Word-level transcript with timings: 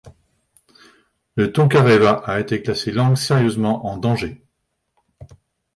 Le 1.35 1.51
tongareva 1.53 2.23
a 2.27 2.39
été 2.39 2.63
classé 2.63 2.91
langue 2.91 3.15
sérieusement 3.17 3.85
en 3.85 3.97
danger. 3.97 4.43